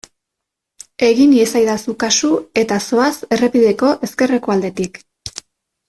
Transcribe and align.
Egin 1.07 1.35
iezadazu 1.41 1.95
kasu 2.05 2.31
eta 2.63 2.79
zoaz 2.87 3.13
errepideko 3.39 3.93
ezkerreko 4.09 4.57
aldetik. 4.59 5.03